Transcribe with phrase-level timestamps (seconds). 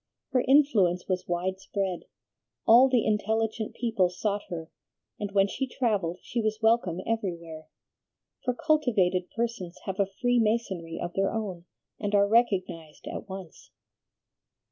[0.31, 2.05] Her influence was wide spread;
[2.65, 4.71] all the intelligent people sought her,
[5.19, 7.67] and when she travelled she was welcome everywhere,
[8.43, 11.65] for cultivated persons have a free masonry of their own,
[11.99, 13.69] and are recognized at once."